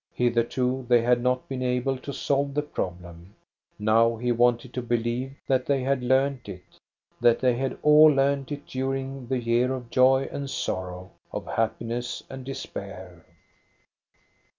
[0.15, 3.35] Hitherto they had not been able to solve the problem.
[3.77, 6.63] Now he wanted to believe that they had learned it,
[7.19, 12.23] that they had all learned it during that year of joy and sorrow, of happiness
[12.31, 13.23] and despair.